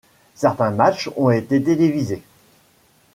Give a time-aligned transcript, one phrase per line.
[0.33, 2.23] Certains matchs ont été télévisés.